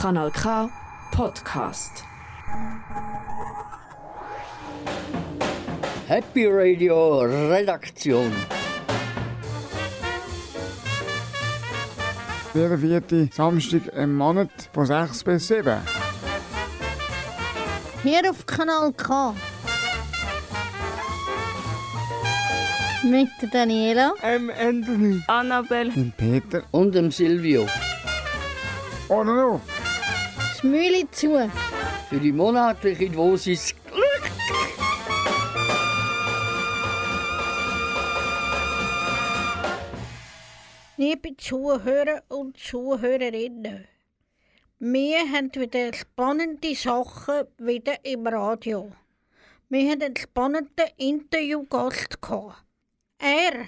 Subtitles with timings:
[0.00, 0.70] Kanal K
[1.10, 2.04] Podcast.
[6.06, 8.32] Happy Radio Redaktion.
[12.54, 15.80] Jeden vierten Samstag im Monat von 6 bis 7.
[18.04, 19.34] Hier auf Kanal K.
[23.02, 24.14] Mit der Daniela.
[24.22, 25.24] Ähm, Anthony.
[25.26, 25.90] Annabelle.
[25.96, 26.62] Und Peter.
[26.70, 27.66] Und dem Silvio.
[29.08, 29.77] Ohren auf.
[30.58, 31.52] Das Mühle zu.
[32.08, 34.30] Für die monatliche Dosis Glück.
[40.96, 43.86] Liebe Zuhörer und Zuhörerinnen,
[44.80, 48.90] wir haben wieder spannende Sachen wieder im Radio.
[49.68, 52.64] Wir haben einen spannenden Interviewgast gehabt.
[53.18, 53.64] Er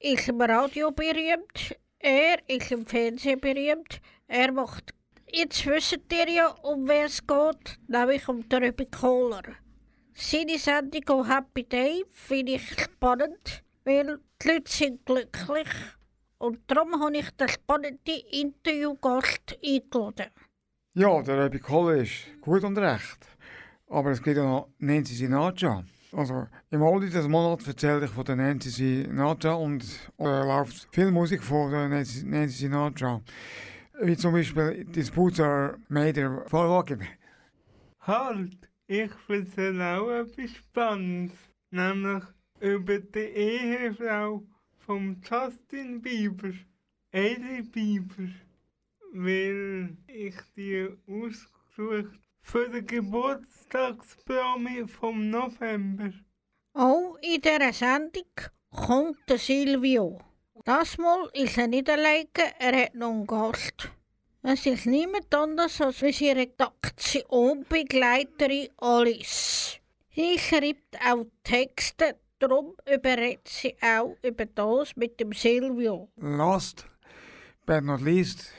[0.00, 4.92] ist im Radio berühmt, er ist im Fernsehen berühmt, er macht.
[5.36, 9.42] Jetzt wisst ihr ja, um wer es geht, nämlich um den Rübi Kohler.
[10.14, 15.68] Seine Sendung «Oh Happy Day» finde ich spannend, weil die Leute sind glücklich
[16.38, 20.30] und darum habe ich den spannenden Interviewgast eingeladen.
[20.94, 23.26] Ja, der Rebbe Koller ist gut und recht.
[23.88, 25.82] Aber es geht ja noch Nancy Sinatra.
[26.12, 29.82] Also im Aldi des Monats erzähle ich von der Nancy Sinatra und
[30.16, 33.20] äh, läuft viel Musik von der Nancy, Nancy Sinatra.
[34.00, 37.06] Wie zum Beispiel Disputer Mater Vorwagen.
[38.00, 41.38] Halt, ich erzähle auch etwas Spannendes,
[41.70, 42.24] nämlich
[42.60, 44.42] über die Ehefrau
[44.78, 46.52] von Justin Bieber,
[47.12, 48.30] Eddie Bieber,
[49.12, 56.10] weil ich die ausgesucht für den Geburtstagspromi vom November.
[56.74, 58.26] Auch in dieser Sendung
[58.70, 60.20] kommt der Silvio.
[60.66, 62.26] Das Mal ist er nicht alleine,
[62.58, 63.90] er hat noch einen Gast.
[64.42, 69.78] Es ist niemand anders als unsere Redaktionbegleiterin Alice.
[70.14, 76.08] Sie schreibt auch Texte, darum überredet sie auch über das mit dem Silvio.
[76.16, 76.86] Last
[77.66, 78.50] but not least,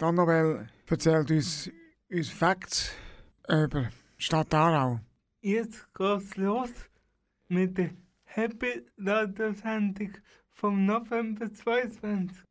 [0.00, 1.70] Annabelle erzählt uns,
[2.10, 2.90] uns Facts
[3.48, 4.98] über Stadt Aarau.
[5.40, 6.70] Jetzt geht's los
[7.46, 7.90] mit der
[8.24, 10.14] Happy Radio Sendung
[10.54, 12.44] vom November 22.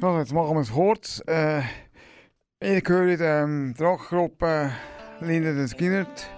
[0.00, 1.22] Also, jetzt machen wir es kurz.
[1.26, 1.62] Äh,
[2.60, 4.72] gehöre der ähm, Rockgruppe
[5.20, 6.30] Linda den Skinnert.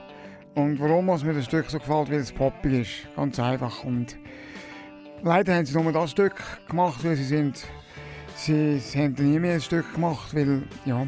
[0.54, 3.16] Und warum es mir das Stück so gefällt, weil es poppig ist.
[3.16, 3.84] Ganz einfach.
[3.84, 4.16] Und
[5.22, 6.34] leider haben sie nur das Stück
[6.68, 7.66] gemacht, weil sie sind.
[8.36, 11.06] Sie, sie haben nie mehr ein Stück gemacht, weil, ja.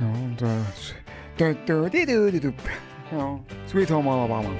[0.00, 2.93] Ja, und äh.
[3.16, 3.38] Ja.
[3.66, 4.50] Sweet Home Alabama.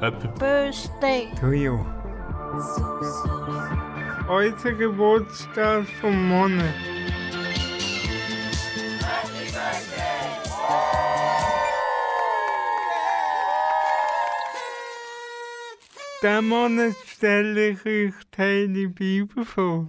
[0.00, 1.30] Happy Happy Birthday.
[1.40, 1.84] To you.
[4.26, 6.74] Heute Geburtstag vom Monat.
[16.22, 19.88] Der Monat stelle ich euch Taylor Bieber vor.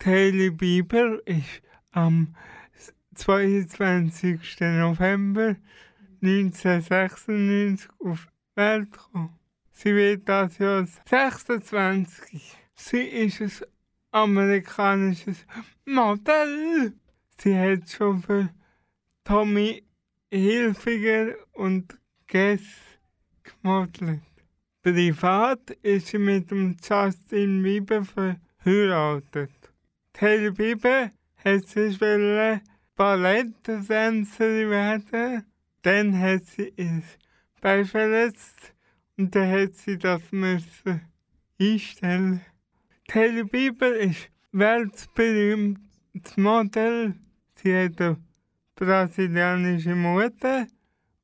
[0.00, 1.62] Taylor Bieber ist
[1.92, 2.34] am
[3.14, 4.40] 22.
[4.58, 5.54] November
[6.20, 8.26] 1996 auf
[8.60, 9.38] Welt gekommen.
[9.72, 12.56] Sie wird das Jahr 26.
[12.74, 13.68] Sie ist ein
[14.10, 15.46] amerikanisches
[15.86, 16.92] Modell.
[17.38, 18.50] Sie hat schon für
[19.24, 19.82] Tommy
[20.30, 21.98] Hilfiger und
[22.28, 22.60] Guess
[23.42, 24.20] gemodelt.
[24.82, 29.72] Privat ist sie mit dem Justin Bieber verheiratet.
[30.12, 31.10] Taylor Bieber
[31.44, 31.98] hat sich
[32.96, 35.46] Balletttänzerin werden,
[35.82, 37.02] dann hat sie ihr
[37.60, 38.72] Bein verletzt
[39.18, 41.02] und dann hat sie das müssen
[41.60, 42.40] einstellen.
[43.06, 47.14] Taylor Bieber ist weltberühmtes Model.
[47.54, 48.16] Sie hat eine
[48.74, 50.66] brasilianische Mutter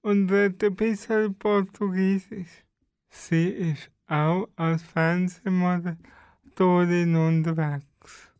[0.02, 2.64] und redet ein bisschen Portugiesisch.
[3.08, 8.30] Sie ist auch als Fernsehmoderatorin unterwegs.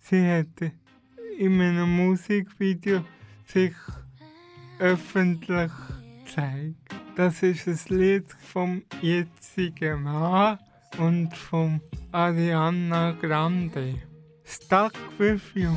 [0.00, 0.72] Sie hat
[1.38, 3.04] in einem Musikvideo
[3.46, 3.74] sich
[4.80, 5.70] öffentlich
[6.24, 6.94] gezeigt.
[7.16, 10.58] Das ist ein Lied vom jetzigen Mann
[10.98, 11.80] und vom
[12.12, 13.94] Ariana Grande.
[14.44, 15.70] Stuck with you.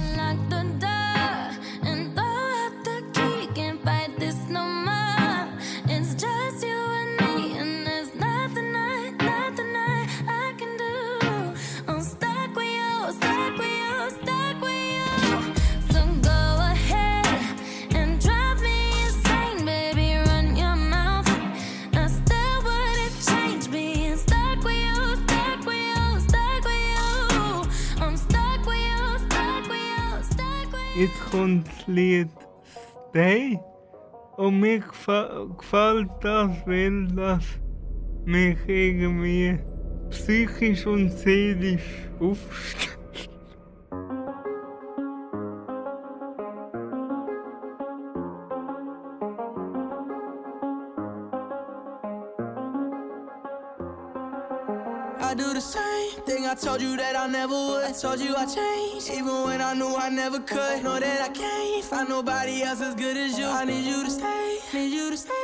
[31.33, 31.47] With you.
[31.47, 32.29] Jetzt kommt das Lied
[33.09, 33.59] Stay.
[34.37, 37.43] Und mir gefällt das, weil das
[38.25, 39.59] mich irgendwie
[40.09, 42.86] psychisch und seelisch aufstellt.
[58.01, 60.83] Told you I changed, even when I knew I never could.
[60.83, 63.45] Know that I can't find nobody else as good as you.
[63.47, 65.36] I need you to stay, need you to stay.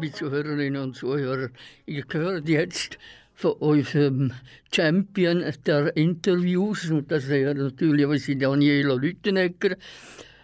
[0.00, 1.48] Liebe Zuhörerinnen und Zuhörer,
[1.86, 2.98] ihr hört jetzt
[3.34, 4.32] von unserem
[4.72, 9.76] Champion der Interviews, und das wäre natürlich unsere Daniela Lüttenegger.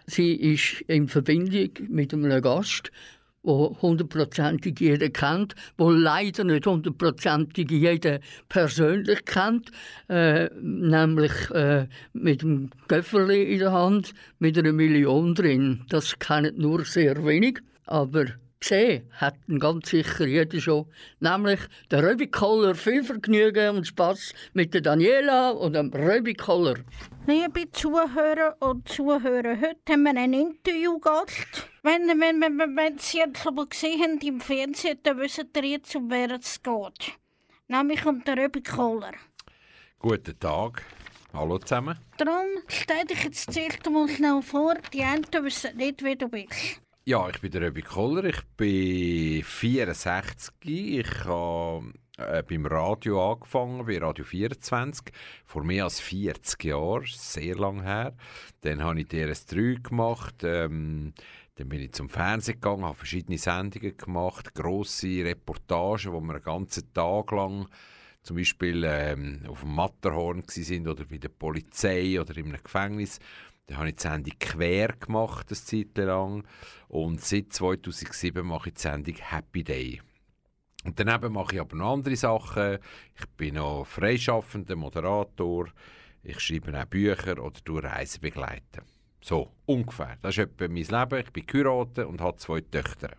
[0.06, 2.90] Sie ist in Verbindung mit einem Gast,
[3.44, 8.18] wo hundertprozentig jeder kennt, wo leider nicht hundertprozentig jeder
[8.48, 9.70] persönlich kennt,
[10.08, 15.84] äh, nämlich äh, mit dem Göfferli in der Hand mit einer Million drin.
[15.90, 18.26] Das kennen nur sehr wenig, aber
[18.64, 20.86] Gesehen hat ihn ganz sicher jeder schon.
[21.20, 22.74] Nämlich der Röbikoller.
[22.74, 26.76] Viel Vergnügen und Spaß mit der Daniela und dem Röbikoller.
[27.26, 31.68] Liebe Zuhörer und Zuhörer, heute haben wir einen Interviewgast.
[31.82, 35.64] Wenn, wenn, wenn, wenn, wenn Sie jetzt aber gesehen haben im Fernsehen, dann wissen ihr
[35.64, 37.18] jetzt, um wer es geht.
[37.68, 39.12] Nämlich um den Röbi Kohler.
[39.98, 40.82] Guten Tag.
[41.34, 41.98] Hallo zusammen.
[42.16, 46.80] Darum stell dich jetzt zuerst einmal schnell vor, die einen wissen nicht, wer du bist.
[47.06, 48.24] Ja, ich bin der Röbi Koller.
[48.24, 50.54] Ich bin 64.
[50.62, 55.12] Ich habe äh, beim Radio angefangen, bei Radio 24,
[55.44, 58.16] vor mehr als 40 Jahren, sehr lang her.
[58.62, 60.36] Dann habe ich DRS3 gemacht.
[60.44, 61.12] Ähm,
[61.56, 66.42] dann bin ich zum Fernsehen gegangen, habe verschiedene Sendungen gemacht, grosse Reportagen, wo wir einen
[66.42, 67.68] ganzen Tag lang
[68.22, 73.18] zum Beispiel ähm, auf dem Matterhorn sind oder bei der Polizei oder in einem Gefängnis.
[73.66, 76.44] Da habe ich die Sendung quer gemacht, eine Zeit lang.
[76.88, 80.02] Und seit 2007 mache ich die Sendung Happy Day.
[80.84, 82.78] Und daneben mache ich aber noch andere Sachen.
[83.18, 85.68] Ich bin noch freischaffender Moderator.
[86.22, 88.82] Ich schreibe auch Bücher oder tue Reisen begleiten.
[89.22, 90.18] So, ungefähr.
[90.20, 91.24] Das ist etwa mein Leben.
[91.24, 93.16] Ich bin geheiratet und habe zwei Töchter.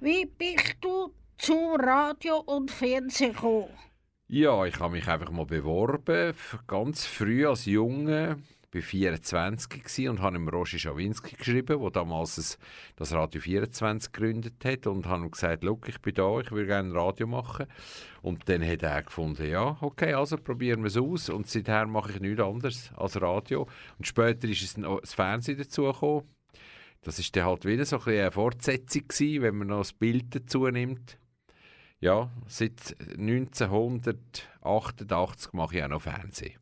[0.00, 3.70] Wie bist du zu Radio und Fernsehen gekommen?
[4.28, 6.34] Ja, ich habe mich einfach mal beworben,
[6.66, 8.42] ganz früh als Junge.
[8.72, 12.58] War 24 gewesen und habe dem Roger Schawinski geschrieben, der damals
[12.96, 16.66] das Radio 24 gegründet hat und habe ihm gesagt, «Look, ich bin da, ich würde
[16.66, 17.66] gerne Radio machen.»
[18.22, 22.12] Und dann hat er gefunden, «Ja, okay, also probieren wir es aus.» Und seither mache
[22.12, 23.68] ich nichts anderes als Radio.
[23.98, 26.24] Und später ist es das Fernsehen dazugekommen.
[27.02, 30.34] Das ist dann halt wieder so ein eine Fortsetzung gewesen, wenn man noch das Bild
[30.34, 31.20] dazu nimmt.
[32.00, 36.58] Ja, seit 1988 mache ich auch noch Fernsehen.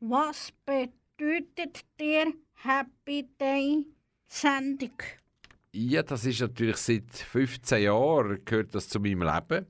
[0.00, 0.52] Was
[1.20, 3.84] bedeutet dir Happy Day
[4.26, 4.96] Sendung?
[5.72, 9.66] Ja, das ist natürlich seit 15 Jahren gehört das zu meinem Leben.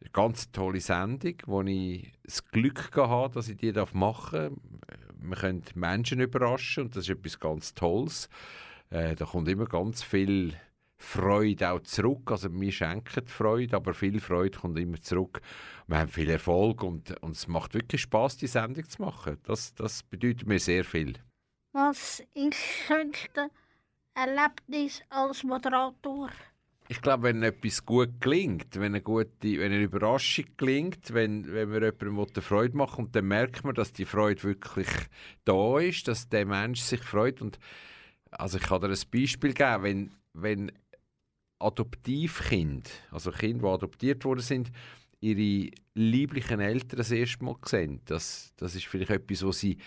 [0.00, 4.52] Eine ganz tolle Sendung, wo ich das Glück habe, dass ich die machen darf.
[5.20, 8.28] Man können Menschen überraschen und das ist etwas ganz Tolles.
[8.90, 10.54] Äh, da kommt immer ganz viel
[10.96, 12.32] Freude auch zurück.
[12.32, 15.40] Also wir schenken Freude, aber viel Freude kommt immer zurück.
[15.92, 19.36] Wir haben viel Erfolg und, und es macht wirklich Spaß, die Sendung zu machen.
[19.42, 21.18] Das, das bedeutet mir sehr viel.
[21.72, 22.56] Was ist das
[22.86, 23.50] schönste
[24.14, 26.30] Erlebnis als Moderator?
[26.88, 31.70] Ich glaube, wenn etwas gut gelingt, wenn eine, gute, wenn eine Überraschung gelingt, wenn, wenn
[31.70, 34.88] wir jemandem eine Freude machen und dann merkt man, dass die Freude wirklich
[35.44, 37.42] da ist, dass der Mensch sich freut.
[37.42, 37.58] Und,
[38.30, 40.72] also ich kann dir ein Beispiel geben, wenn, wenn
[41.58, 44.72] Adoptivkinder, also Kinder, die adoptiert worden sind,
[45.22, 49.78] ihre lieblichen Eltern das erste Mal sehen, das, das ist vielleicht etwas, wo sie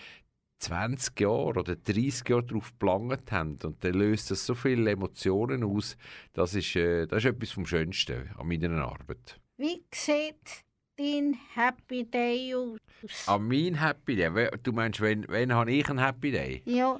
[0.58, 3.58] 20 Jahre oder 30 Jahre darauf geplant haben.
[3.62, 5.96] Und dann löst das so viele Emotionen aus.
[6.32, 9.38] Das ist, äh, das ist etwas vom Schönsten an meiner Arbeit.
[9.58, 10.64] Wie sieht
[10.96, 12.78] dein Happy Day aus?
[13.26, 14.48] An mein Happy Day?
[14.62, 16.62] Du meinst, wenn, wenn habe ich einen Happy Day?
[16.64, 16.98] Ja,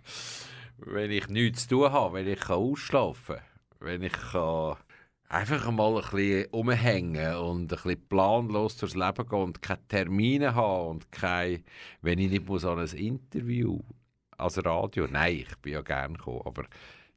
[0.78, 3.44] wenn ich nichts zu tun habe, wenn ich ausschlafen kann,
[3.80, 4.76] wenn ich kann
[5.30, 10.54] einfach mal ein bisschen umhängen und ein bisschen planlos durchs Leben gehen und keine Termine
[10.54, 11.64] haben und kein,
[12.02, 13.80] wenn ich nicht muss an ein Interview
[14.36, 16.64] als Radio, nein, ich bin ja gern gekommen, aber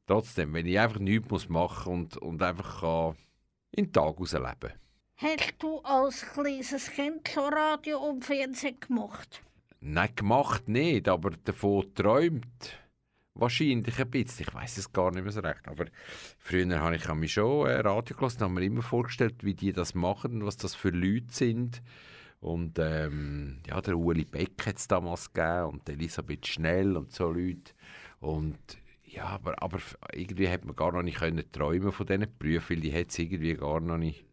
[0.06, 3.16] trotzdem, wenn ich einfach nichts muss machen und, und einfach kann
[3.72, 4.72] in den Tag rausleben.
[5.16, 9.42] hast du als kleines Kind schon Radio und Fernsehen gemacht?
[9.80, 12.78] Nein, gemacht nicht, aber davon träumt.
[13.36, 14.46] Wahrscheinlich ein bisschen.
[14.48, 15.66] Ich weiß es gar nicht mehr so recht.
[15.66, 15.86] Aber
[16.38, 19.94] früher habe ich mich schon äh, Radio gelassen, habe mir immer vorgestellt, wie die das
[19.94, 21.82] machen und was das für Leute sind.
[22.40, 27.32] Und ähm, ja, der Ueli Beck hat es damals gegeben und Elisabeth Schnell und so
[27.32, 27.72] Leute.
[28.20, 28.58] Und
[29.04, 29.78] ja, aber, aber
[30.12, 31.18] irgendwie hat man gar noch nicht
[31.52, 34.23] träumen von diesen Berufen, weil die hat es irgendwie gar noch nicht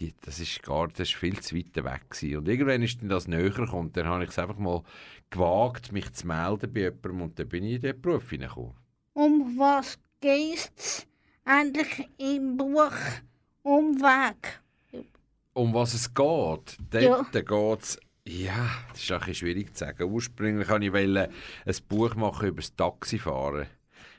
[0.00, 2.38] die, das ist gar das ist viel zu weit weg gewesen.
[2.38, 3.86] Und irgendwann ist das näher gekommen.
[3.88, 4.82] Und Dann habe ich es einfach mal
[5.28, 8.74] gewagt, mich zu melden bei jemandem und dann bin ich in diesen Beruf hineingekommen.
[9.12, 11.06] Um was geht's
[11.44, 12.92] eigentlich im Buch
[13.62, 14.60] Umweg?
[15.52, 17.26] Um was es geht, dort Ja.
[17.32, 20.10] geht es, ja, das ist ein bisschen schwierig zu sagen.
[20.10, 21.06] Ursprünglich wollte ich
[21.66, 23.66] ein Buch machen über das Taxifahren.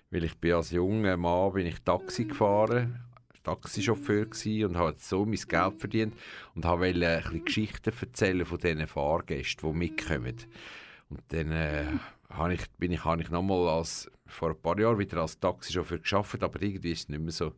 [0.09, 2.99] Weil ich bin als junger Mann bin ich Taxi gefahren,
[3.43, 4.27] Taxichauffeur
[4.65, 6.13] und habe so mein Geld verdient
[6.55, 10.37] und habe wollte ein bisschen Geschichten erzählen von diesen Fahrgästen, die mitkommen.
[11.09, 11.85] Und dann äh,
[12.29, 15.99] habe ich, bin ich, habe ich nochmal als, vor ein paar Jahren wieder als Taxichauffeur
[15.99, 17.53] geschafft, aber irgendwie ist es nicht mehr so,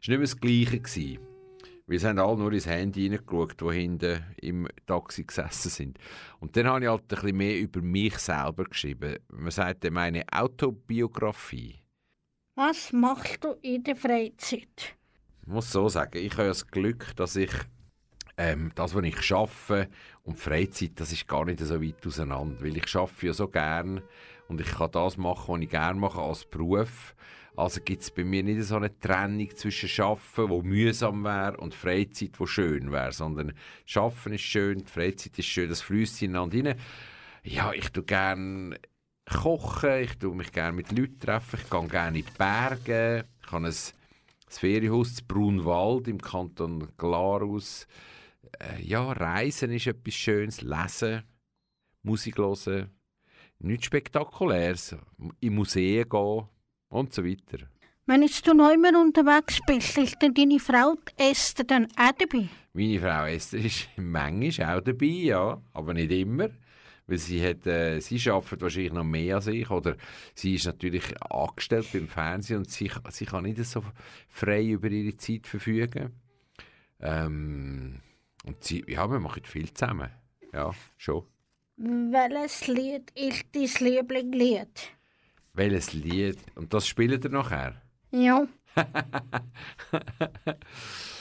[0.00, 1.18] ist nicht mehr das Gleiche gewesen.
[1.86, 5.98] Wir haben alle nur ins Handy reingeschaut, die hinten im Taxi gesessen sind.
[6.40, 9.18] Und dann habe ich halt ein bisschen mehr über mich selber geschrieben.
[9.28, 11.82] Man sagt meine Autobiografie.
[12.54, 14.96] Was machst du in der Freizeit?
[15.46, 17.50] Ich muss so sagen, ich habe das Glück, dass ich
[18.38, 19.90] ähm, das, was ich arbeite
[20.22, 24.00] und Freizeit, das ist gar nicht so weit auseinander, weil ich arbeite ja so gern
[24.48, 27.14] und ich kann das machen, was ich gerne mache als Beruf.
[27.56, 31.74] Also gibt es bei mir nicht so eine Trennung zwischen Arbeiten, wo mühsam wäre, und
[31.74, 33.52] Freizeit, wo schön wäre, sondern
[33.94, 36.80] Arbeiten ist schön, die Freizeit ist schön, das fließt ineinander rein.
[37.42, 38.80] Ja, ich tue gerne
[39.30, 43.52] kochen, ich tue mich gerne mit Leuten treffen, ich gehe gerne in die Berge, ich
[43.52, 43.74] habe ein,
[44.46, 47.86] ein Ferienhaus in Brunwald im Kanton Glarus.
[48.60, 51.22] Äh, ja, Reisen ist etwas Schönes, Lesen,
[52.02, 52.90] Musik hören,
[53.58, 54.96] nichts Spektakuläres,
[55.40, 56.48] in Museen gehen
[56.88, 57.66] und so weiter.
[58.06, 62.48] Wenn jetzt du neu mehr unterwegs bist, ist dann deine Frau Esther dann auch dabei?
[62.74, 66.50] Meine Frau Esther ist manchmal auch dabei, ja, aber nicht immer.
[67.06, 69.70] Weil sie, hat, äh, sie arbeitet wahrscheinlich noch mehr als ich.
[69.70, 69.96] Oder
[70.34, 73.84] sie ist natürlich angestellt beim Fernsehen und sie, sie kann nicht so
[74.28, 76.12] frei über ihre Zeit verfügen.
[77.00, 78.00] Ähm,
[78.44, 80.10] und sie, ja, wir machen viel zusammen.
[80.52, 81.24] Ja, schon.
[81.76, 84.92] Welches Lied ist dein Lieblingslied?
[85.52, 86.38] Welches Lied?
[86.54, 87.82] Und das spielt ihr nachher?
[88.12, 88.46] Ja,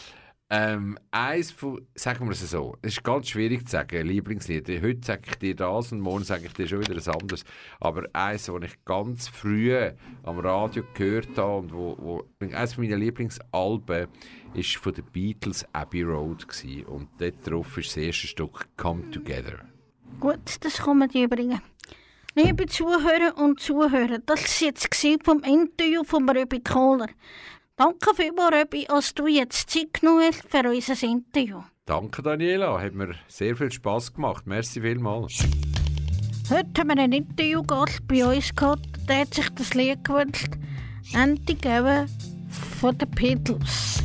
[0.55, 4.69] Ähm, eins von, sagen wir es so, es ist ganz schwierig zu sagen, Lieblingslied.
[4.83, 7.43] Heute sage ich dir das und morgen sage ich dir schon wieder ein anderes.
[7.79, 9.75] Aber eins, das ich ganz früh
[10.21, 14.09] am Radio gehört habe und wo, wo eines meiner Lieblingsalben
[14.53, 16.85] ist von den Beatles Abbey Road gewesen.
[16.85, 19.57] und dort drauf ist das erste Stück Come Together.
[20.19, 21.61] gut, das kann man dir bringen.
[22.35, 24.87] Liebe Zuhörer und Zuhörer, das war jetzt
[25.23, 27.09] vom Interview von Röbi Kohler.
[27.75, 31.63] Danke vielmals, Röbi, dass du jetzt Zeit genommen hast für unser Interview.
[31.86, 34.45] Danke Daniela, hat mir sehr viel Spaß gemacht.
[34.45, 35.39] Merci vielmals.
[36.51, 40.53] Heute haben wir einen Interviewgast bei uns gehabt, der hat sich das Lied gewünscht.
[41.15, 42.07] Antigone
[42.79, 44.03] von den Beatles.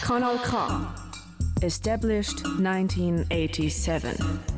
[0.00, 1.66] Kanal K.
[1.66, 4.57] Established 1987.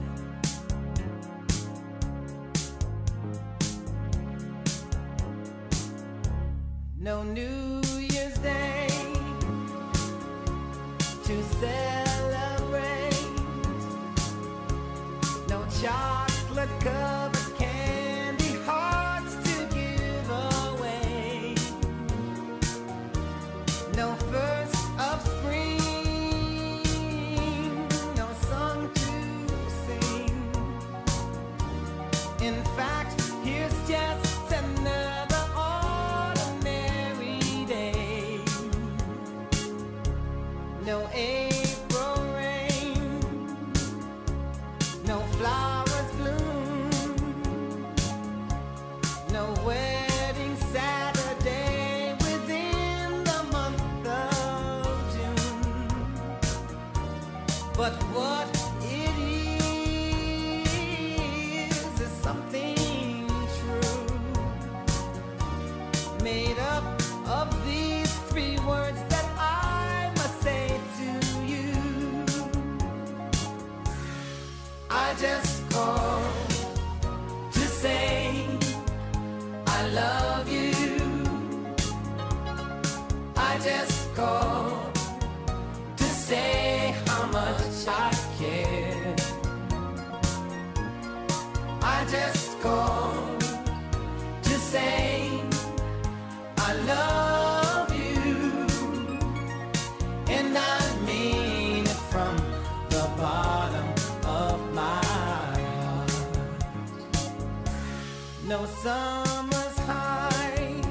[108.50, 110.82] No summer's high,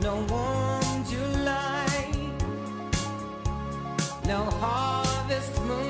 [0.00, 2.30] no warm July,
[4.26, 5.83] no harvest moon.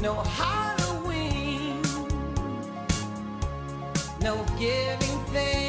[0.00, 1.82] no Halloween,
[4.22, 5.59] no giving thanks.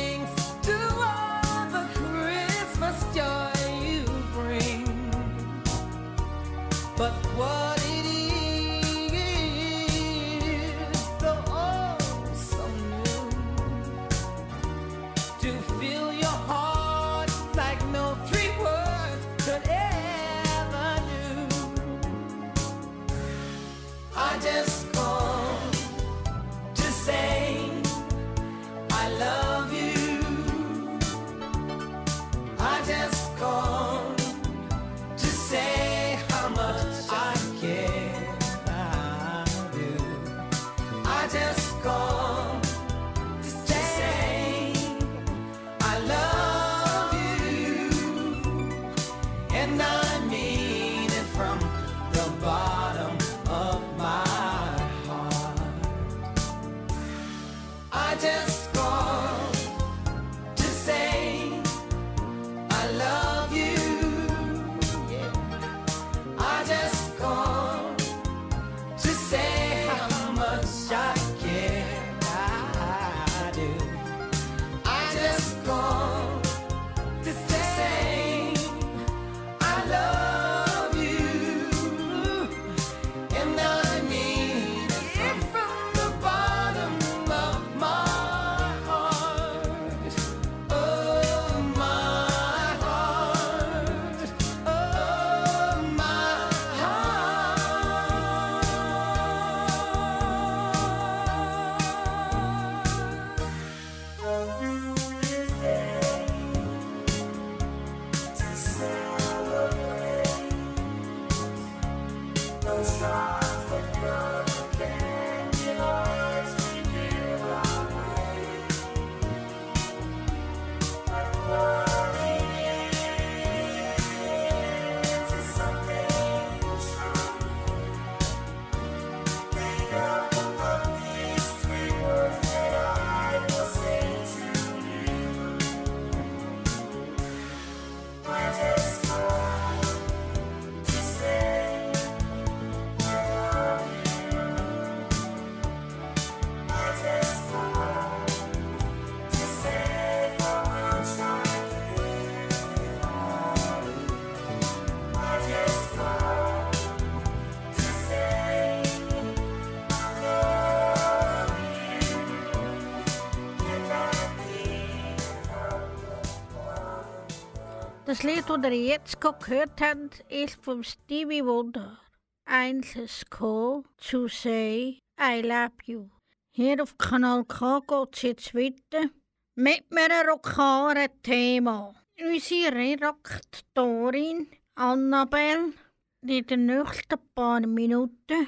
[168.21, 171.97] Das Lied, das ihr jetzt gehört habt, ist von Stevie Wonder.
[172.45, 176.07] Einzelnes Call to say I love you.
[176.55, 179.09] Hier auf Kanal K geht es jetzt weiter
[179.55, 181.95] mit einem lokalen Thema.
[182.19, 185.73] Unsere Redaktorin Annabelle,
[186.21, 188.47] in den nächsten paar Minuten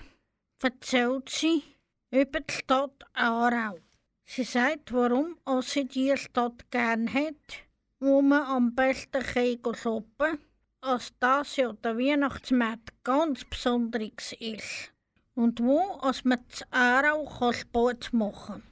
[0.61, 1.63] erzählt sie
[2.11, 3.79] über die Stadt Aarau.
[4.23, 7.63] Sie sagt, warum auch sie die Stadt gern hat,
[8.03, 10.37] wo man am besten kann shoppen
[10.81, 14.91] als das ja der Weihnachtsmarkt ganz Besonderes ist.
[15.35, 18.63] Und wo als man zu Aarau kann Sport machen kann.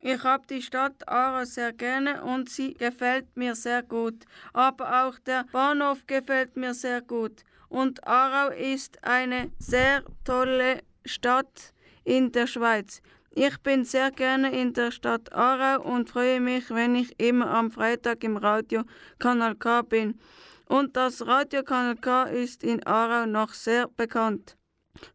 [0.00, 4.24] Ich habe die Stadt Aarau sehr gerne und sie gefällt mir sehr gut.
[4.52, 7.44] Aber auch der Bahnhof gefällt mir sehr gut.
[7.68, 13.00] Und Aarau ist eine sehr tolle Stadt in der Schweiz.
[13.36, 17.72] Ich bin sehr gerne in der Stadt Aarau und freue mich, wenn ich immer am
[17.72, 18.84] Freitag im Radio
[19.18, 20.20] Kanal K bin.
[20.68, 24.56] Und das Radio Kanal K ist in Aarau noch sehr bekannt.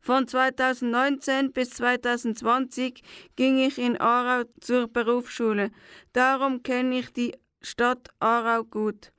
[0.02, 3.02] Von 2019 bis 2020
[3.38, 5.72] ging ich in Aarau zur Berufsschule.
[6.12, 9.14] Darum kenne ich die Stadt Aarau gut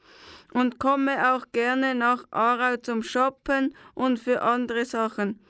[0.53, 5.41] und komme auch gerne nach Aarau zum Shoppen und für andere Sachen.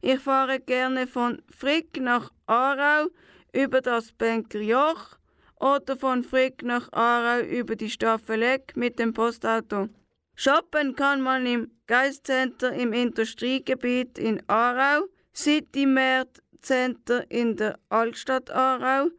[0.00, 3.10] Ich fahre gerne von Frick nach Aarau
[3.52, 5.16] über das Benkerjoch
[5.60, 9.88] oder von Frick nach Aarau über die Staffeleck mit dem Postauto.
[10.34, 18.50] Shoppen kann man im Geistcenter im Industriegebiet in Aarau, City Mart Center in der Altstadt
[18.50, 19.10] Aarau,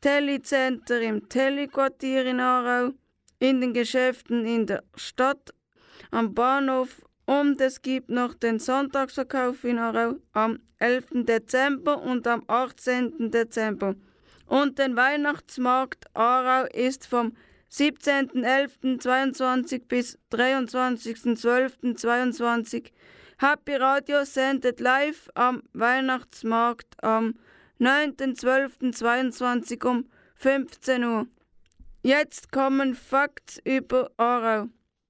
[0.00, 2.92] Telly-Center im Telly-Quartier in Aarau,
[3.40, 5.52] in den Geschäften in der Stadt,
[6.10, 11.26] am Bahnhof und es gibt noch den Sonntagsverkauf in Aarau am 11.
[11.26, 13.30] Dezember und am 18.
[13.30, 13.94] Dezember.
[14.46, 17.36] Und den Weihnachtsmarkt Aarau ist vom
[17.70, 22.90] 17.11.22 bis 23.12.22.
[23.38, 27.34] Happy Radio sendet live am Weihnachtsmarkt am
[27.80, 31.26] 9.12.22 um 15 Uhr.
[32.02, 34.68] Jetzt kommen Facts über Aarau.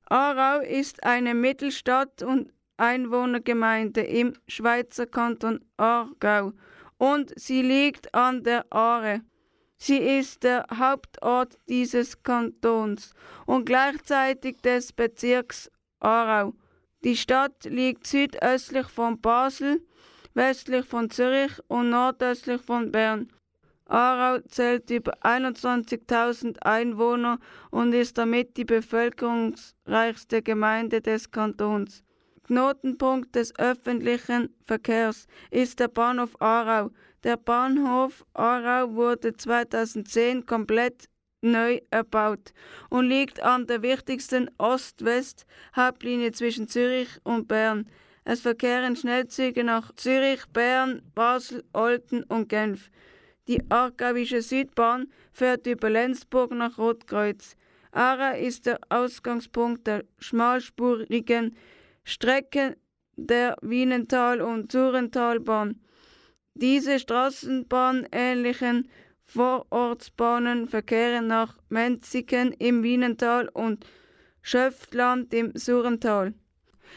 [0.09, 6.53] Aarau ist eine Mittelstadt und Einwohnergemeinde im Schweizer Kanton Aargau
[6.99, 9.23] und sie liegt an der Aare.
[9.77, 13.14] Sie ist der Hauptort dieses Kantons
[13.47, 16.55] und gleichzeitig des Bezirks Aarau.
[17.03, 19.85] Die Stadt liegt südöstlich von Basel,
[20.35, 23.33] westlich von Zürich und nordöstlich von Bern.
[23.87, 27.38] Aarau zählt über 21.000 Einwohner
[27.70, 32.03] und ist damit die bevölkerungsreichste Gemeinde des Kantons.
[32.44, 36.90] Knotenpunkt des öffentlichen Verkehrs ist der Bahnhof Aarau.
[37.25, 41.09] Der Bahnhof Aarau wurde 2010 komplett
[41.40, 42.53] neu erbaut
[42.90, 47.88] und liegt an der wichtigsten Ost-West-Hauptlinie zwischen Zürich und Bern.
[48.25, 52.90] Es verkehren Schnellzüge nach Zürich, Bern, Basel, Olten und Genf.
[53.48, 57.56] Die Aargauische Südbahn fährt über Lenzburg nach Rotkreuz.
[57.92, 61.56] Aarau ist der Ausgangspunkt der schmalspurigen
[62.02, 62.76] Strecke
[63.16, 65.80] der Wienental- und Zurentalbahn.
[66.54, 68.88] Diese straßenbahnähnlichen
[69.22, 73.87] Vorortsbahnen verkehren nach Menziken im Wienental und
[74.42, 76.35] Schöftland im Surental.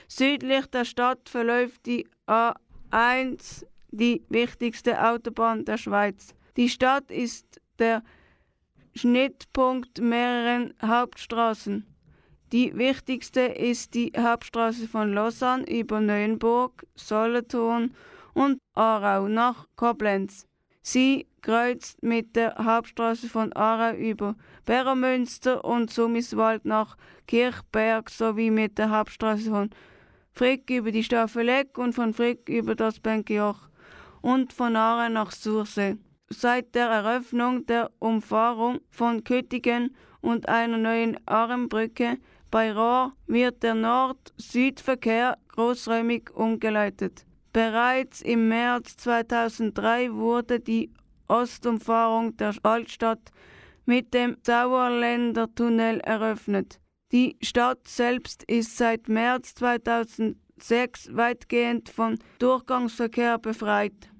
[0.07, 6.35] Südlich der Stadt verläuft die A1, die wichtigste Autobahn der Schweiz.
[6.60, 8.04] Die Stadt ist der
[8.93, 11.86] Schnittpunkt mehrerer Hauptstraßen.
[12.52, 17.95] Die wichtigste ist die Hauptstraße von Lausanne über Neuenburg, Solothurn
[18.34, 20.48] und Aarau nach Koblenz.
[20.82, 28.78] Sie kreuzt mit der Hauptstraße von Aarau über Beromünster und Summiswald nach Kirchberg sowie mit
[28.78, 29.69] der Hauptstraße von
[30.34, 33.69] Frick über die Staffeleck und von Frick über das Benkejoch
[34.22, 35.95] und von Aarau nach Sursee.
[36.31, 42.17] Seit der Eröffnung der Umfahrung von Küttingen und einer neuen Armbrücke
[42.51, 47.25] bei Rohr wird der Nord-Süd-Verkehr großräumig umgeleitet.
[47.51, 50.91] Bereits im März 2003 wurde die
[51.27, 53.31] Ostumfahrung der Altstadt
[53.85, 56.79] mit dem Sauerländer Tunnel eröffnet.
[57.11, 64.11] Die Stadt selbst ist seit März 2006 weitgehend von Durchgangsverkehr befreit.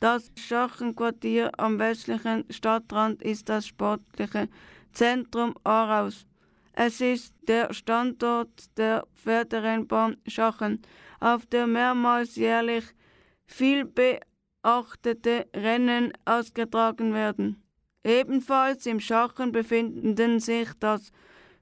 [0.00, 4.48] Das Schachenquartier am westlichen Stadtrand ist das sportliche
[4.92, 6.24] Zentrum Aarhaus.
[6.72, 10.82] Es ist der Standort der Pferderennbahn Schachen,
[11.18, 12.84] auf der mehrmals jährlich
[13.44, 17.60] viel beachtete Rennen ausgetragen werden.
[18.04, 21.10] Ebenfalls im Schachen befinden sich das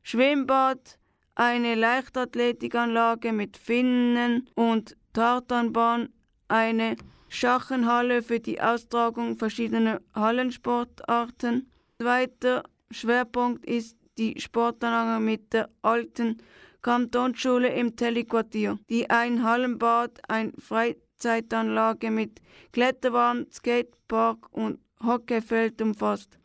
[0.03, 0.99] Schwimmbad,
[1.35, 6.11] eine Leichtathletikanlage mit Finnen und Tartanbahn,
[6.49, 6.97] eine
[7.37, 11.71] Schachenhalle für die Austragung verschiedener Hallensportarten.
[12.01, 16.39] Zweiter Schwerpunkt ist die Sportanlage mit der alten
[16.81, 22.41] Kantonsschule im Telliquartier, die ein Hallenbad, eine Freizeitanlage mit
[22.73, 26.39] Kletterwand, Skatepark und Hockeyfeld umfasst.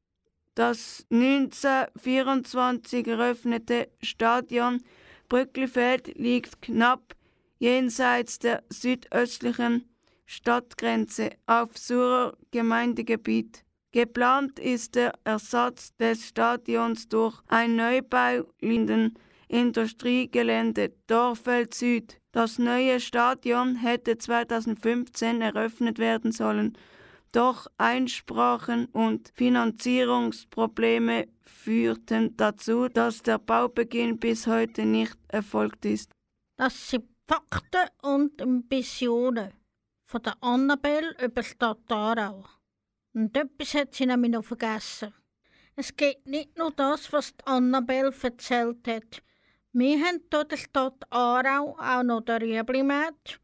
[0.56, 4.82] Das 1924 eröffnete Stadion
[5.30, 7.16] Brücklifeld liegt knapp
[7.60, 9.86] jenseits der südöstlichen
[10.32, 13.66] Stadtgrenze auf Surer Gemeindegebiet.
[13.92, 19.14] Geplant ist der Ersatz des Stadions durch ein Neubau in den
[19.50, 22.18] Industriegelände Dorfeld Süd.
[22.32, 26.78] Das neue Stadion hätte 2015 eröffnet werden sollen,
[27.34, 36.10] doch Einsprachen und Finanzierungsprobleme führten dazu, dass der Baubeginn bis heute nicht erfolgt ist.
[36.56, 39.52] Das sind Fakten und Ambitionen
[40.12, 42.44] von der Annabelle über die Stadt Aarau.
[43.14, 45.14] Und etwas hat sie nämlich noch vergessen.
[45.78, 49.24] Es geht nicht nur das, was die Annabelle erzählt hat.
[49.72, 53.40] Wir haben hier der Stadt Aarau auch noch den Rüebli-Markt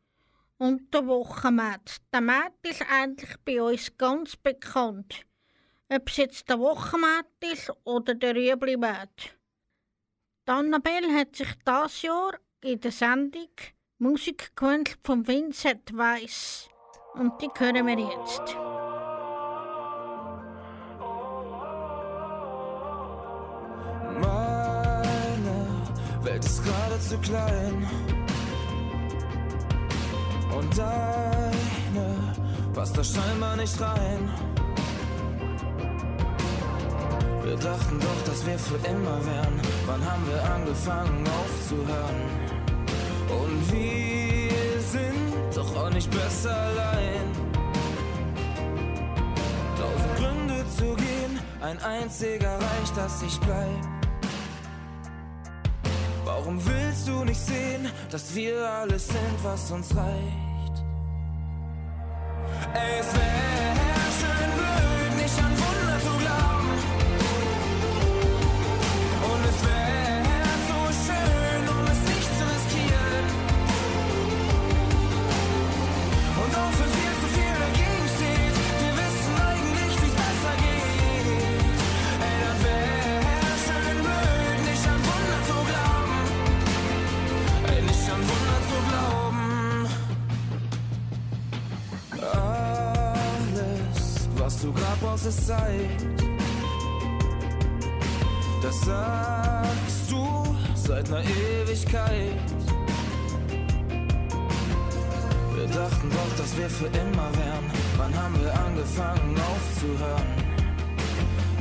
[0.58, 2.02] und den Wochenmarkt.
[2.12, 5.26] Der Markt ist eigentlich bei uns ganz bekannt.
[5.88, 9.38] Ob es jetzt der Wochenmarkt ist oder der Rüebli-Markt.
[10.46, 13.52] Die Annabelle hat sich das Jahr in der Sendung
[14.00, 16.70] Musik gewünscht von Vincent Weiss.
[17.16, 18.56] Und die hören wir jetzt.
[24.22, 25.68] Meine
[26.22, 27.88] Welt ist gerade zu klein.
[30.56, 32.36] Und deine
[32.76, 34.30] passt da scheinbar nicht rein.
[37.44, 39.60] Wir dachten doch, dass wir für immer wären.
[39.88, 42.57] Wann haben wir angefangen aufzuhören?
[43.30, 47.32] Und wir sind doch auch nicht besser allein.
[49.78, 53.98] Tausend Gründe zu gehen, ein einziger reicht, dass ich bleib.
[56.26, 60.84] Warum willst du nicht sehen, dass wir alles sind, was uns reicht?
[62.74, 63.57] Es wäre
[94.98, 96.08] grad brauchst, ist Zeit.
[98.62, 102.34] Das sagst du seit ner Ewigkeit.
[105.56, 107.72] Wir dachten doch, dass wir für immer wären.
[107.98, 110.48] Wann haben wir angefangen aufzuhören?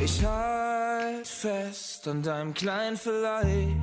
[0.00, 3.76] Ich halt fest an deinem kleinen Vielleicht.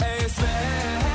[0.00, 1.07] Ey, es wäre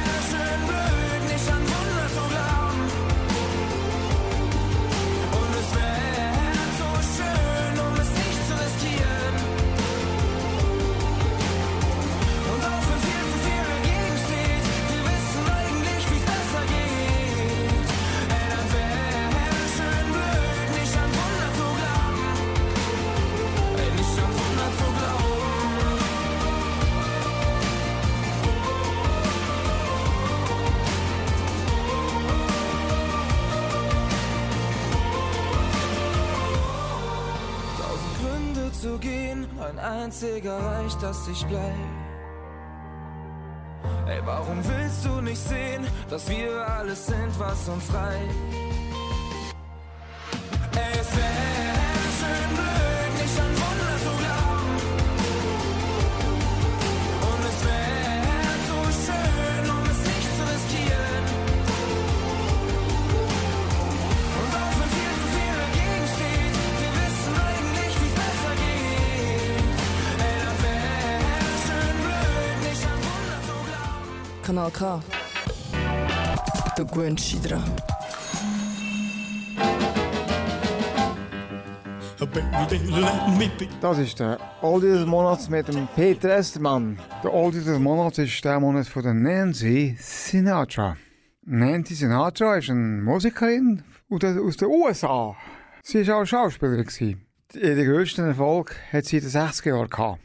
[39.83, 41.61] einziger reicht, dass ich bleib.
[44.07, 48.62] Ey, warum willst du nicht sehen, dass wir alles sind, was uns reicht?
[74.71, 75.03] Kanal K.
[76.77, 77.61] Der Gwen Schidra.
[83.81, 86.97] Das ist der Oldie des Monats mit dem Peter Estermann.
[87.23, 90.95] Der Oldie des Monats ist der Monat von der Nancy Sinatra.
[91.45, 95.35] Nancy Sinatra ist eine Musikerin aus den USA.
[95.83, 97.21] Sie war auch Schauspielerin.
[97.53, 100.19] Den grössten Erfolg hat sie in den 60er Jahren gehabt.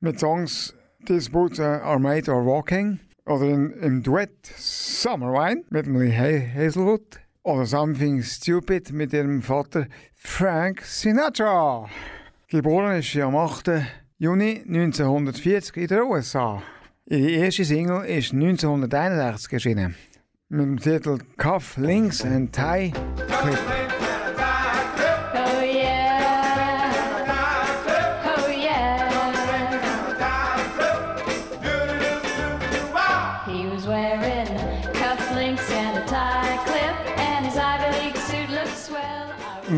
[0.00, 0.74] Mit Songs
[1.06, 2.98] These Boots Are Made or Walking.
[3.26, 7.20] Oder in, im Duett Summer Wine mit Ha- Hazelwood.
[7.42, 11.88] Oder Something Stupid mit ihrem Vater Frank Sinatra.
[12.48, 13.70] Geboren ist sie am 8.
[14.18, 16.62] Juni 1940 in den USA.
[17.06, 19.94] Ihre erste Single ist 1961 erschienen.
[20.48, 23.85] Mit dem Titel Cuff Links and Tie Clip.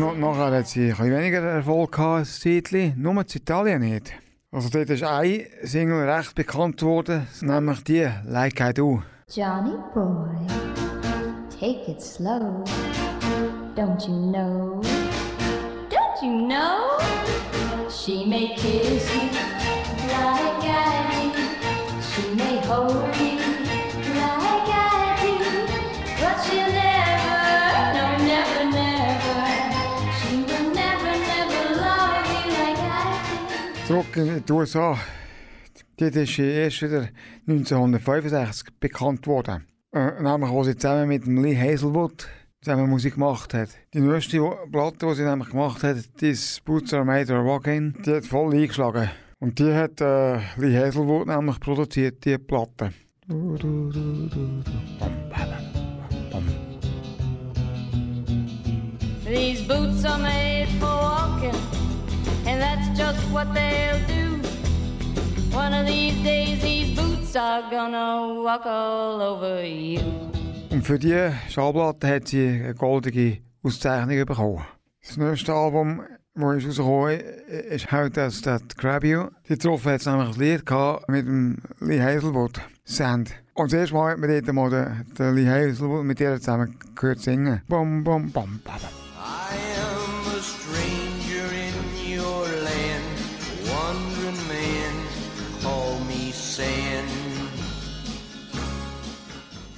[0.09, 4.11] No, nachher hat sie ein weniger Erfolg gehabt, ein Zeitchen, nur in Italien nicht.
[4.51, 9.03] Also dort ist eine Single recht bekannt geworden, nämlich die «Like I Do».
[9.31, 10.35] Johnny boy,
[11.51, 12.63] take it slow.
[13.75, 14.81] Don't you know?
[15.91, 16.97] Don't you know?
[17.87, 19.29] She may kiss you
[20.07, 22.01] like I do.
[22.01, 23.28] She may hold you
[34.15, 34.97] in die USA.
[35.97, 37.09] Dort ist erst wieder
[37.47, 39.65] 1965 bekannt worden.
[39.93, 42.27] Äh, nämlich, wo sie zusammen mit Lee Hazelwood
[42.61, 43.69] zusammen Musik gemacht hat.
[43.93, 44.39] Die neueste
[44.71, 48.53] Platte, die sie nämlich gemacht hat, «This Boots Are Made or Walking», die hat voll
[48.53, 49.09] eingeschlagen.
[49.39, 52.91] Und die hat äh, Lee Hazelwood nämlich produziert, die Platte.
[59.25, 61.78] These boots are made for walking,
[62.59, 64.39] and that's just what they'll do.
[65.55, 70.01] One of these days, these boots are gonna walk all over you.
[70.71, 74.65] Und für diese Schallplatte hat sie eine goldige Auszeichnung bekommen.
[75.01, 76.01] Das nächste Album,
[76.35, 77.19] das ist rausgekommen
[77.69, 79.27] ist «How Does That Grab You?».
[79.45, 83.31] Die getroffen hat nämlich ein Lied gehabt mit dem Lee Hazelwood, «Sand».
[83.53, 86.77] Und das erste Mal hat man dort mal den, den Lee Hazelwood mit ihr zusammen
[86.95, 87.61] gehört singen.
[87.67, 88.73] Bum, bum, bum, bum.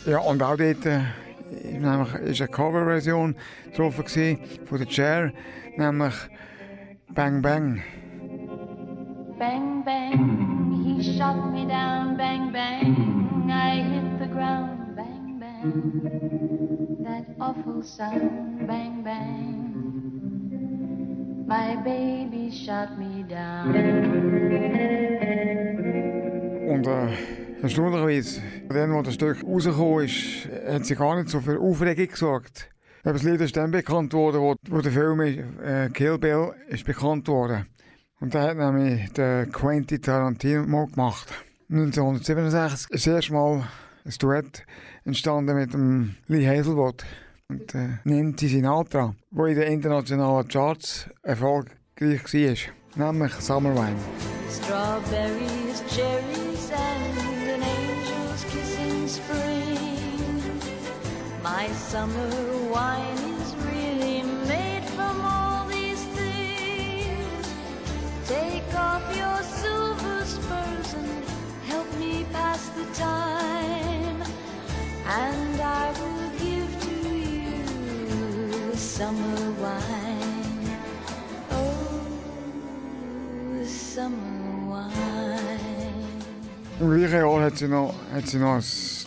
[0.06, 1.02] Ja, und auch dort äh,
[1.52, 3.36] ist nämlich ist eine Coverversion
[3.76, 5.32] drauf gewesen von der Cher,
[5.78, 6.14] nämlich
[7.14, 7.82] «Bang Bang».
[9.38, 12.16] Bang, bang, he shot me down.
[12.16, 14.95] Bang, bang, I hit the ground.
[14.95, 18.68] Bang, bang, that awful sound.
[18.68, 19.74] Bang, bang,
[21.47, 23.74] my baby shot me down.
[26.70, 31.59] Und äh, erstaunlicherweise, dann, als das Stück rausgekommen ist, hat sie gar nicht so für
[31.59, 32.70] Aufregung gesorgt.
[33.03, 36.86] Aber das Lied ist dann bekannt worden, wo, wo der Film äh, Kill Bill ist
[36.86, 37.66] bekannt worden.
[38.20, 41.28] Und da hat nämlich der Quentin Tarantino gemacht.
[41.70, 43.68] 1967 ist das erste Mal
[44.05, 44.64] ein Duett
[45.05, 47.03] entstanden mit dem Lee Hazelwood
[47.49, 53.97] und äh, Nancy Sinatra, wo in den internationalen Charts erfolgreich war, nämlich Summer Wine.
[54.49, 56.51] Strawberries, cherries,
[61.58, 62.32] My summer
[62.72, 67.45] wine is really made from all these things.
[68.26, 71.26] Take off your silver spurs and
[71.68, 74.24] help me pass the time.
[75.06, 80.78] And I will give to you summer wine.
[81.52, 82.08] Oh,
[83.66, 85.52] summer wine.
[86.80, 88.64] Im gleichen Jahr hat sie noch, hat sie noch ein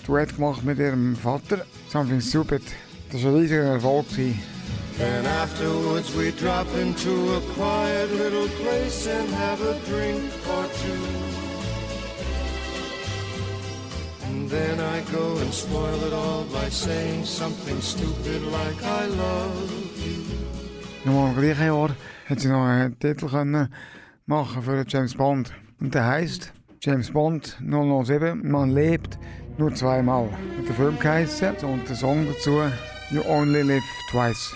[0.07, 1.65] Duett gemacht mit ihrem Vater,
[1.95, 2.63] Something Stupid.
[3.13, 4.09] Das war ein riesiger Erfolg.
[4.09, 4.37] gewesen.
[4.99, 10.99] Then afterwards we drop into a quiet little place and have a drink or two.
[14.27, 19.71] And then I go and spoil it all by saying something stupid like I love
[20.05, 20.25] you.
[21.05, 21.91] Im gleichen Jahr
[22.29, 23.69] hat sie noch einen Titel können
[24.27, 25.53] machen für James Bond.
[25.79, 29.17] Und der heißt James Bond 007, man lebt
[29.59, 30.29] nur zweimal.
[30.67, 32.63] Der Film geheißen und der Song dazu
[33.11, 34.55] You Only Live Twice.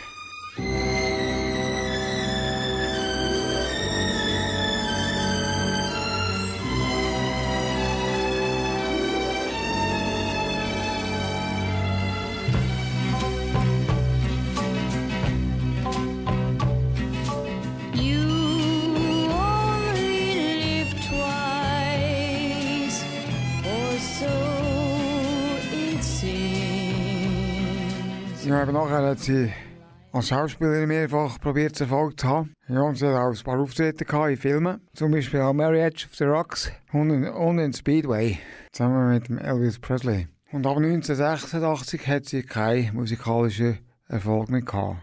[29.18, 29.52] Hat sie
[30.12, 32.54] als Schauspielerin mehrfach probiert, Erfolg zu haben.
[32.68, 34.80] Ja, und sie hat auch ein paar Auftritte gehabt in Filmen.
[34.94, 38.38] Zum Beispiel auch Marriage of the Rocks und in, und in Speedway.
[38.72, 40.28] Zusammen mit dem Elvis Presley.
[40.52, 44.98] Und ab 1986 hat sie keinen musikalischen Erfolg mehr gehabt.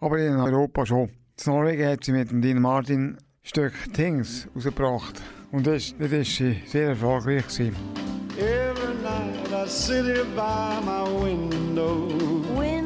[0.00, 1.10] Aber in Europa schon.
[1.46, 5.22] In Norwegen hat sie mit dem Dean Martin Stück Things rausgebracht.
[5.52, 7.76] Und das, das ist sie sehr erfolgreich gewesen.
[8.38, 12.08] Every night I sit here by my window,
[12.58, 12.81] Window,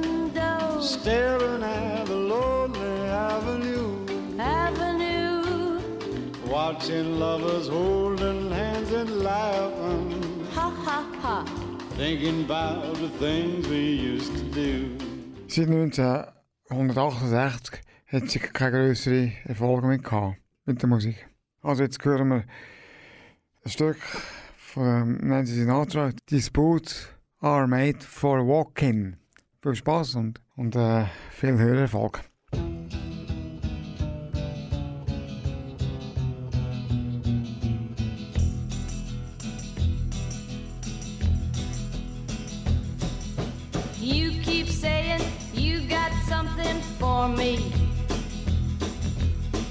[0.86, 4.06] staring at the lonely avenue,
[4.38, 5.80] avenue,
[6.48, 11.44] watching lovers holding hands and laughing, ha ha ha.
[11.96, 14.96] thinking about the things we used to do.
[15.48, 21.26] Seit 1968 hat sie keine größeren Erfolge mehr gehabt mit der Musik.
[21.62, 22.44] Also jetzt hören wir
[23.64, 23.98] ein Stück
[24.56, 26.12] von Nancy Sinatra.
[26.26, 27.08] These boots
[27.40, 29.16] are made for walking.
[29.66, 32.20] Viel Spaß und, und äh, viel Hörerfolg.
[44.00, 45.20] You keep saying
[45.52, 47.58] you got something for me.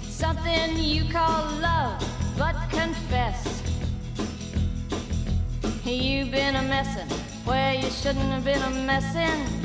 [0.09, 2.03] Something you call love,
[2.37, 3.63] but confess.
[5.85, 7.07] You've been a messin'
[7.45, 9.64] where you shouldn't have been a messin'.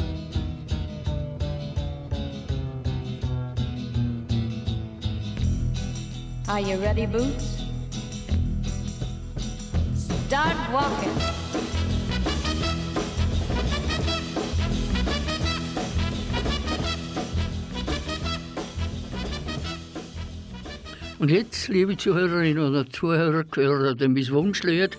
[6.51, 7.63] Are you ready, Boots?
[10.27, 11.09] Start walking.
[21.19, 24.97] Und jetzt, liebe Zuhörerinnen und Zuhörer, gehört mein Wunschlied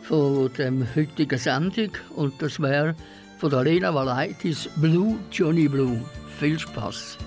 [0.00, 1.90] von dem heutigen Sendung.
[2.16, 2.96] Und das wäre
[3.36, 6.02] von der Lena Valaitis Blue Johnny Blue.
[6.38, 7.18] Viel Spaß.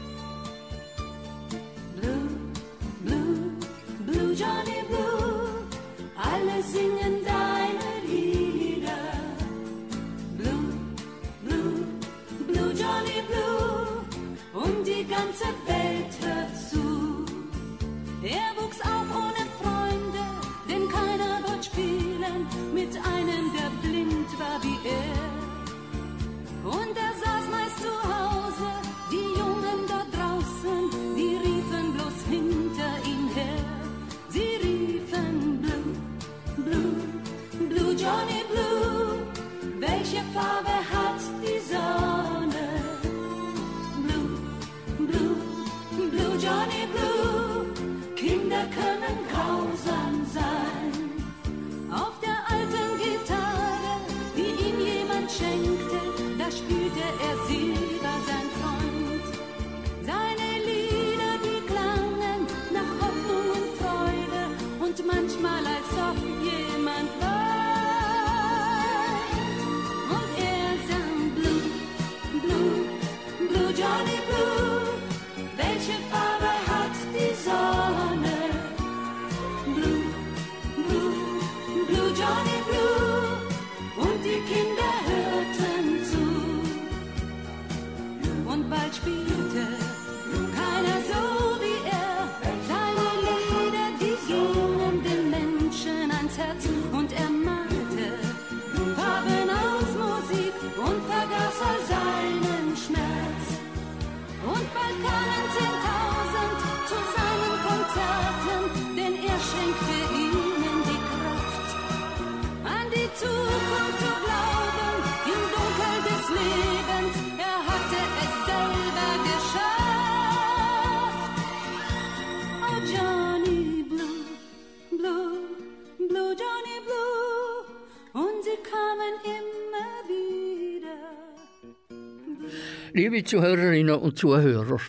[132.93, 134.81] Liebe Zuhörerinnen und Zuhörer,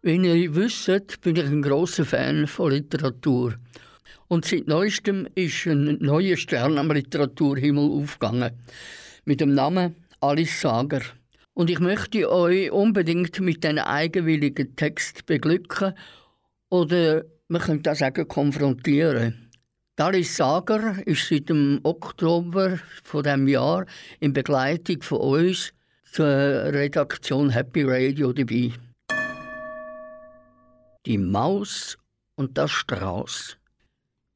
[0.00, 3.56] wie ihr wisst, bin ich ein großer Fan von Literatur.
[4.28, 8.52] Und seit neuestem ist ein neuer Stern am Literaturhimmel aufgegangen.
[9.26, 11.02] Mit dem Namen Alice Sager.
[11.52, 15.92] Und ich möchte euch unbedingt mit einem eigenwilligen Text beglücken
[16.70, 19.50] oder man könnte auch sagen konfrontieren.
[19.98, 23.84] Alice Sager ist seit dem Oktober von dem Jahr
[24.20, 25.74] in Begleitung von uns
[26.12, 28.72] zur Redaktion Happy Radio dabei.
[31.04, 31.98] Die Maus
[32.36, 33.56] und der Strauß.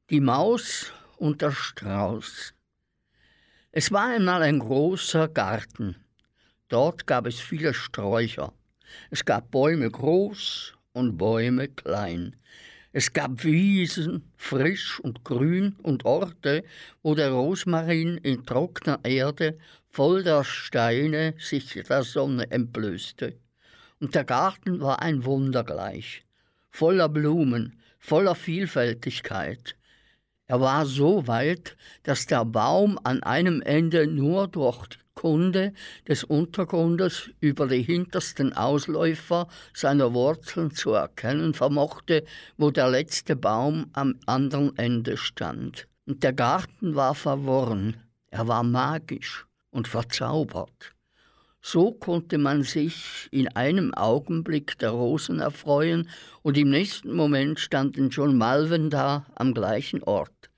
[0.09, 2.53] Die Maus und der Strauß.
[3.71, 5.95] Es war einmal ein großer Garten.
[6.67, 8.53] Dort gab es viele Sträucher.
[9.09, 12.35] Es gab Bäume groß und Bäume klein.
[12.93, 16.63] Es gab Wiesen, frisch und grün, und Orte,
[17.01, 19.57] wo der Rosmarin in trockener Erde
[19.91, 23.35] voll der Steine sich der Sonne entblößte.
[23.99, 26.23] Und der Garten war ein Wunder gleich,
[26.69, 29.75] voller Blumen, voller Vielfältigkeit.
[30.47, 35.73] Er war so weit, dass der Baum an einem Ende nur durch Kunde
[36.07, 42.23] des Untergrundes über die hintersten Ausläufer seiner Wurzeln zu erkennen vermochte,
[42.57, 45.87] wo der letzte Baum am anderen Ende stand.
[46.07, 47.97] Und der Garten war verworren,
[48.29, 50.93] er war magisch und verzaubert.
[51.61, 56.09] So konnte man sich in einem Augenblick der Rosen erfreuen,
[56.41, 60.49] und im nächsten Moment standen schon Malven da am gleichen Ort.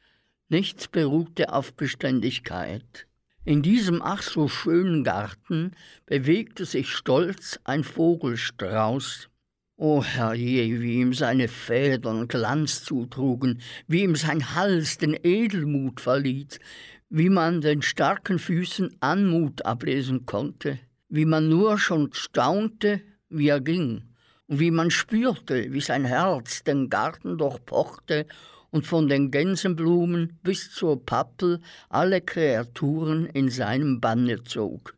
[0.47, 3.07] Nichts beruhte auf Beständigkeit.
[3.43, 5.71] In diesem ach so schönen Garten
[6.05, 9.29] bewegte sich stolz ein Vogelstrauß.
[9.75, 16.59] O herrje, wie ihm seine Federn Glanz zutrugen, wie ihm sein Hals den Edelmut verliet,
[17.15, 23.61] wie man den starken Füßen Anmut ablesen konnte, wie man nur schon staunte, wie er
[23.61, 24.01] ging,
[24.47, 28.25] und wie man spürte, wie sein Herz den Garten durchpochte
[28.71, 34.95] und von den Gänsenblumen bis zur Pappel alle Kreaturen in seinem Banne zog.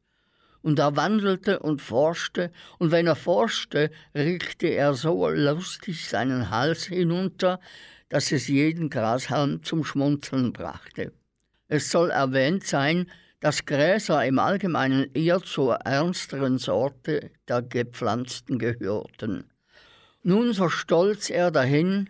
[0.61, 2.49] Und er wandelte und forschte,
[2.79, 7.59] und wenn er forschte, regte er so lustig seinen Hals hinunter,
[8.07, 11.11] dass es jeden Grashalm zum Schmunzeln brachte.
[11.67, 13.09] Es soll erwähnt sein,
[13.39, 19.49] dass Gräser im Allgemeinen eher zur ernsteren Sorte der Gepflanzten gehörten.
[20.23, 22.09] Nun so stolz er dahin,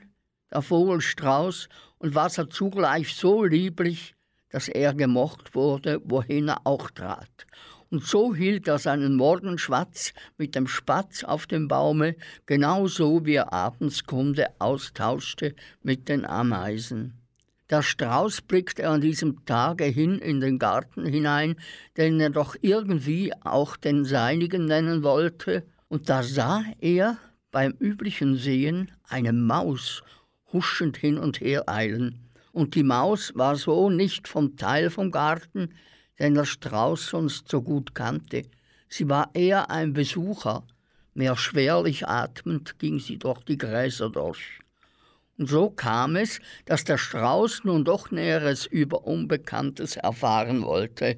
[0.51, 4.15] der Vogelstrauß, und war er zugleich so lieblich,
[4.49, 7.45] dass er gemocht wurde, wohin er auch trat.
[7.89, 13.53] Und so hielt er seinen Morgenschwatz mit dem Spatz auf dem Baume, genauso wie er
[13.53, 17.24] abends Kunde austauschte mit den Ameisen.
[17.71, 21.55] Der Strauß blickte an diesem Tage hin in den Garten hinein,
[21.97, 27.17] den er doch irgendwie auch den seinigen nennen wollte, und da sah er
[27.49, 30.03] beim üblichen Sehen eine Maus
[30.53, 32.19] huschend hin und her eilen.
[32.51, 35.73] Und die Maus war so nicht vom Teil vom Garten,
[36.19, 38.43] den der Strauß sonst so gut kannte.
[38.89, 40.63] Sie war eher ein Besucher,
[41.15, 44.59] mehr schwerlich atmend ging sie durch die Gräser durch.
[45.37, 51.17] Und so kam es, dass der Strauß nun doch Näheres über Unbekanntes erfahren wollte,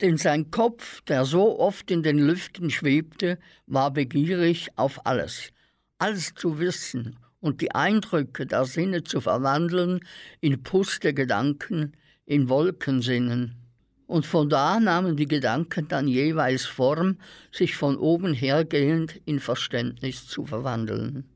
[0.00, 5.52] denn sein Kopf, der so oft in den Lüften schwebte, war begierig auf alles,
[5.98, 10.00] alles zu wissen und die Eindrücke der Sinne zu verwandeln
[10.40, 11.92] in puste Gedanken,
[12.24, 13.54] in Wolkensinnen.
[14.06, 17.18] Und von da nahmen die Gedanken dann jeweils Form,
[17.50, 21.28] sich von oben hergehend in Verständnis zu verwandeln.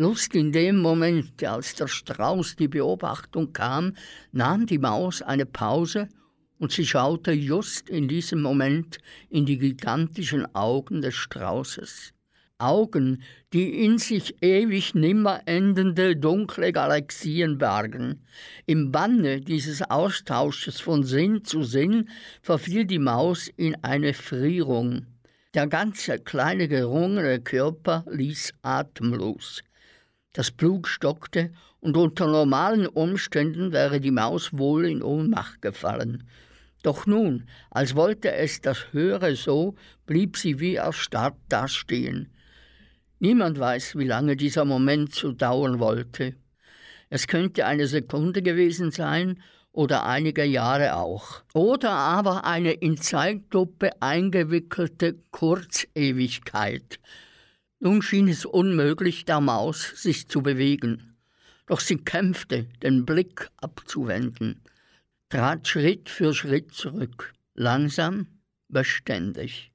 [0.00, 3.96] Lust in dem Moment, als der Strauß die Beobachtung kam,
[4.32, 6.08] nahm die Maus eine Pause
[6.58, 8.96] und sie schaute just in diesem Moment
[9.28, 12.14] in die gigantischen Augen des Straußes.
[12.56, 13.22] Augen,
[13.52, 18.24] die in sich ewig nimmer endende dunkle Galaxien bergen.
[18.64, 22.08] Im Banne dieses Austausches von Sinn zu Sinn
[22.40, 25.04] verfiel die Maus in eine Frierung.
[25.52, 29.62] Der ganze kleine gerungene Körper ließ atemlos.
[30.32, 36.28] Das Blut stockte, und unter normalen Umständen wäre die Maus wohl in Ohnmacht gefallen.
[36.82, 39.74] Doch nun, als wollte es das Höhere so,
[40.06, 42.32] blieb sie wie erstarrt dastehen.
[43.18, 46.36] Niemand weiß, wie lange dieser Moment zu dauern wollte.
[47.10, 51.42] Es könnte eine Sekunde gewesen sein oder einige Jahre auch.
[51.52, 56.98] Oder aber eine in Zeitlupe eingewickelte Kurzewigkeit.
[57.82, 61.16] Nun schien es unmöglich, der Maus sich zu bewegen.
[61.66, 64.60] Doch sie kämpfte, den Blick abzuwenden,
[65.30, 68.26] trat Schritt für Schritt zurück, langsam,
[68.68, 69.72] beständig,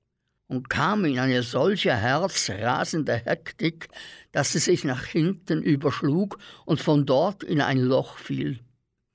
[0.48, 3.88] und kam in eine solche herzrasende Hektik,
[4.32, 8.60] dass sie sich nach hinten überschlug und von dort in ein Loch fiel.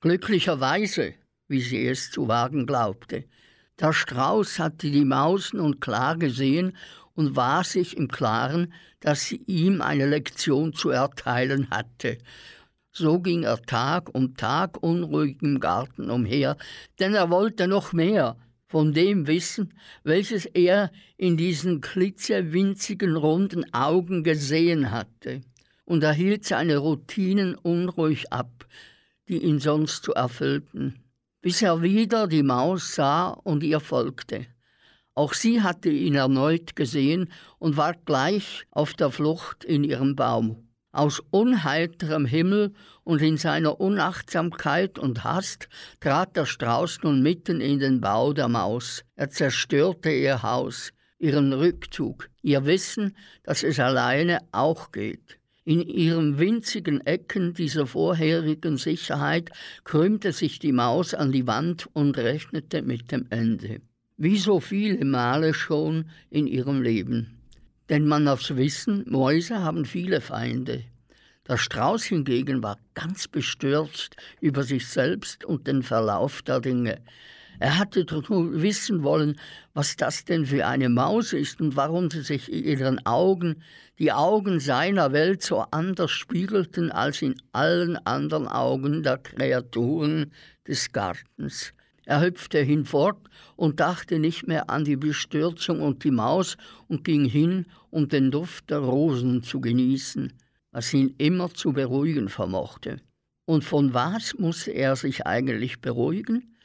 [0.01, 1.15] Glücklicherweise,
[1.47, 3.25] wie sie es zu wagen glaubte.
[3.79, 6.77] Der Strauß hatte die Maus nun klar gesehen
[7.21, 12.17] und war sich im Klaren, dass sie ihm eine Lektion zu erteilen hatte.
[12.93, 16.57] So ging er Tag um Tag unruhig im Garten umher,
[16.99, 24.25] denn er wollte noch mehr von dem wissen, welches er in diesen klitzewinzigen runden Augen
[24.25, 25.43] gesehen hatte,
[25.85, 28.67] und er hielt seine Routinen unruhig ab,
[29.29, 31.03] die ihn sonst so erfüllten,
[31.43, 34.47] bis er wieder die Maus sah und ihr folgte.
[35.15, 40.69] Auch sie hatte ihn erneut gesehen und war gleich auf der Flucht in ihrem Baum.
[40.93, 42.73] Aus unheiterem Himmel
[43.05, 45.69] und in seiner Unachtsamkeit und Hast
[46.01, 49.05] trat der Strauß nun mitten in den Bau der Maus.
[49.15, 55.39] Er zerstörte ihr Haus, ihren Rückzug, ihr Wissen, dass es alleine auch geht.
[55.65, 59.51] In ihren winzigen Ecken dieser vorherigen Sicherheit
[59.85, 63.81] krümmte sich die Maus an die Wand und rechnete mit dem Ende.
[64.23, 67.39] Wie so viele Male schon in ihrem Leben.
[67.89, 70.85] Denn man darf wissen, Mäuse haben viele Feinde.
[71.49, 77.01] Der Strauß hingegen war ganz bestürzt über sich selbst und den Verlauf der Dinge.
[77.61, 79.41] Er hatte doch nur wissen wollen,
[79.73, 83.63] was das denn für eine Maus ist und warum sie sich in ihren Augen,
[83.99, 90.31] die Augen seiner Welt so anders spiegelten als in allen anderen Augen der Kreaturen
[90.69, 91.73] des Gartens.
[92.11, 93.19] Er hüpfte hinfort
[93.55, 96.57] und dachte nicht mehr an die Bestürzung und die Maus
[96.89, 100.33] und ging hin, um den Duft der Rosen zu genießen,
[100.73, 102.97] was ihn immer zu beruhigen vermochte.
[103.45, 106.57] Und von was musste er sich eigentlich beruhigen?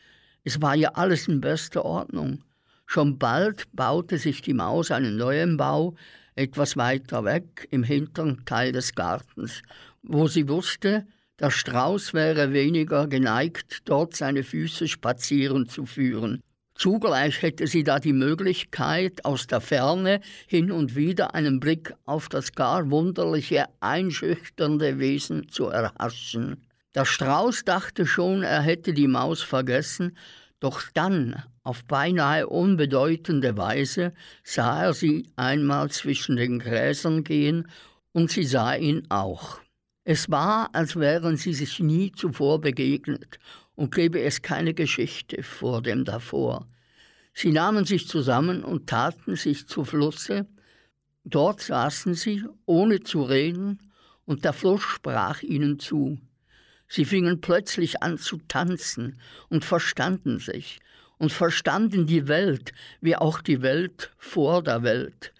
[0.44, 2.44] Es war ja alles in bester Ordnung.
[2.88, 5.94] Schon bald baute sich die Maus einen neuen Bau,
[6.34, 9.62] etwas weiter weg, im hinteren Teil des Gartens,
[10.02, 11.06] wo sie wusste,
[11.40, 16.42] der Strauß wäre weniger geneigt, dort seine Füße spazieren zu führen.
[16.76, 22.28] Zugleich hätte sie da die Möglichkeit, aus der Ferne hin und wieder einen Blick auf
[22.28, 26.66] das gar wunderliche, einschüchternde Wesen zu erhaschen.
[26.94, 30.18] Der Strauß dachte schon, er hätte die Maus vergessen,
[30.60, 34.14] doch dann, auf beinahe unbedeutende Weise,
[34.44, 37.68] sah er sie einmal zwischen den Gräsern gehen,
[38.12, 39.60] und sie sah ihn auch.
[40.08, 43.40] Es war, als wären sie sich nie zuvor begegnet
[43.74, 46.68] und gäbe es keine Geschichte vor dem davor.
[47.34, 50.46] Sie nahmen sich zusammen und taten sich zu Flusse.
[51.24, 53.80] Dort saßen sie, ohne zu reden,
[54.26, 56.20] und der Fluss sprach ihnen zu.
[56.88, 60.82] Sie fingen plötzlich an zu tanzen und verstanden sich
[61.18, 65.34] und verstanden die Welt, wie auch die Welt vor der Welt.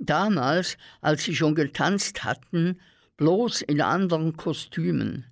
[0.00, 2.80] Damals, als sie schon getanzt hatten,
[3.18, 5.26] bloß in anderen Kostümen.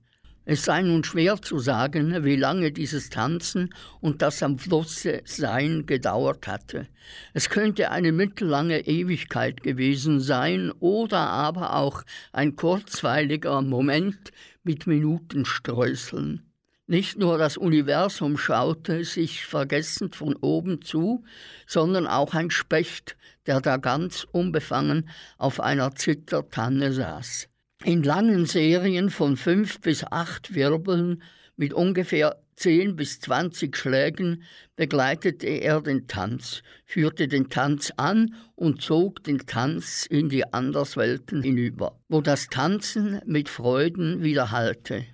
[0.44, 5.86] Es sei nun schwer zu sagen, wie lange dieses Tanzen und das am Flusse Sein
[5.86, 6.88] gedauert hatte.
[7.32, 14.30] Es könnte eine mittellange Ewigkeit gewesen sein oder aber auch ein kurzweiliger Moment
[14.62, 16.42] mit Minutenstreuseln.
[16.88, 21.24] Nicht nur das Universum schaute sich vergessend von oben zu,
[21.66, 23.16] sondern auch ein Specht,
[23.46, 25.08] der da ganz unbefangen
[25.38, 27.48] auf einer Zittertanne saß.
[27.84, 31.22] In langen Serien von fünf bis acht Wirbeln
[31.56, 34.42] mit ungefähr zehn bis zwanzig Schlägen
[34.76, 41.42] begleitete er den Tanz, führte den Tanz an und zog den Tanz in die Anderswelten
[41.42, 45.04] hinüber, wo das Tanzen mit Freuden widerhallte.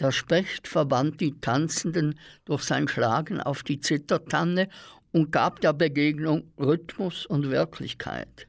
[0.00, 4.68] Der Specht verband die Tanzenden durch sein Schlagen auf die Zittertanne
[5.12, 8.48] und gab der Begegnung Rhythmus und Wirklichkeit.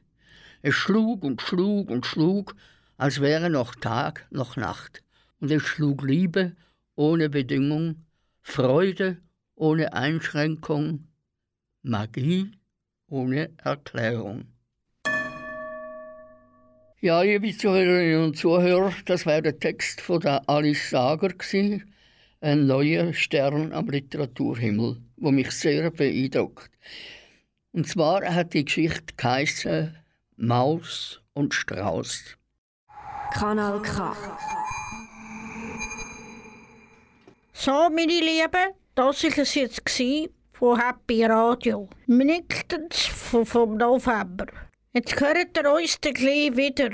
[0.62, 2.56] Es schlug und schlug und schlug,
[2.98, 5.02] als wäre noch Tag noch Nacht,
[5.40, 6.56] und es schlug Liebe
[6.96, 8.04] ohne Bedingung,
[8.42, 9.18] Freude
[9.54, 11.06] ohne Einschränkung,
[11.82, 12.50] Magie
[13.06, 14.46] ohne Erklärung.
[17.00, 21.32] Ja, liebe Zuhörerinnen und Zuhörer, das war der Text von der Alice Sager,
[22.40, 26.70] ein neuer Stern am Literaturhimmel, wo mich sehr beeindruckt.
[27.70, 29.96] Und zwar hat die Geschichte geheißen
[30.36, 32.37] Maus und Strauß.
[33.32, 34.16] Kanal K.
[37.52, 39.82] So, meine Lieben, das war es jetzt
[40.52, 41.88] von Happy Radio.
[42.06, 44.46] Nächstens vom, vom November.
[44.92, 46.90] Jetzt hört ihr uns dann gleich wieder.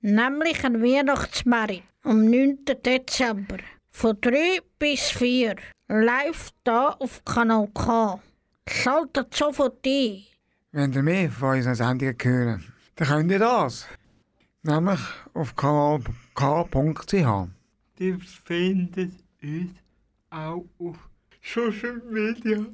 [0.00, 1.82] Nämlich ein Weihnachtsmerit.
[2.02, 2.58] am 9.
[2.84, 3.58] Dezember.
[3.90, 5.56] Von 3 bis 4.
[5.88, 8.20] Live da auf Kanal K.
[8.68, 10.22] Schaltet sofort ein.
[10.72, 13.86] Wenn ihr mehr von unseren Sendungen hören, dann könnt ihr das.
[14.62, 15.00] Nämlich
[15.32, 17.14] auf kanalk.ch.
[17.98, 18.12] Die
[18.44, 19.70] findet uns
[20.30, 20.96] auch auf
[21.42, 22.66] Social Media.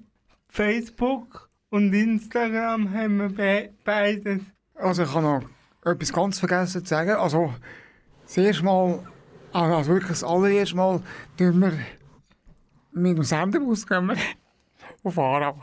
[0.49, 4.41] Facebook und Instagram haben wir be beides.
[4.74, 5.43] Also ich habe noch
[5.84, 7.11] etwas ganz vergessen zu sagen.
[7.11, 7.55] Also
[8.24, 9.07] das erste Mal,
[9.53, 11.03] also wirklich das allererste Mal,
[11.37, 11.72] tun wir
[12.93, 14.16] mit dem Sendebus gehen wir
[15.05, 15.61] auf Aarau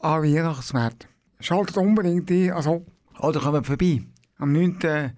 [0.00, 1.06] an Weihnachtsmarkt.
[1.38, 2.84] Schaltet unbedingt ein, also
[3.20, 4.02] oder kommt vorbei
[4.38, 5.12] am 9.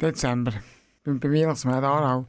[0.00, 0.52] Dezember
[1.04, 2.26] beim Weihnachtsmarkt Aarau.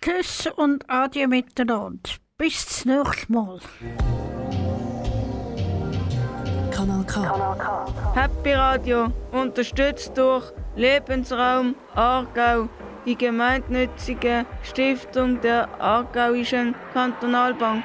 [0.00, 2.10] Tschüss und Adieu miteinander.
[2.36, 3.60] Bis zum nächsten Mal.
[6.70, 8.14] Kanal K.
[8.14, 12.68] Happy Radio, unterstützt durch Lebensraum Aargau,
[13.06, 17.84] die gemeinnützige Stiftung der Aargauischen Kantonalbank.